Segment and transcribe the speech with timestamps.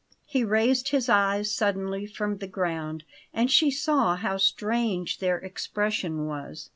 [0.25, 3.03] He raised his eyes suddenly from the ground,
[3.35, 6.69] and she saw how strange their expression was.